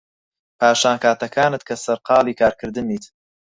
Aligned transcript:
پاشان 0.59 0.97
کاتەکانت 1.03 1.61
کە 1.67 1.75
سەرقاڵی 1.83 2.37
کارکردن 2.39 2.85
نیت 2.89 3.05